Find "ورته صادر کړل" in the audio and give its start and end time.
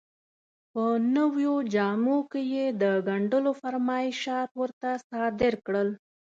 4.61-5.89